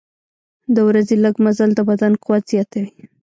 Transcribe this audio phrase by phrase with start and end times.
[0.75, 2.91] د ورځې لږ مزل د بدن قوت زیاتوي.